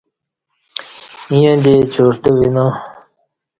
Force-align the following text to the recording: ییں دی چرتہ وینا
ییں 1.35 1.55
دی 1.63 1.75
چرتہ 1.93 2.29
وینا 2.35 2.65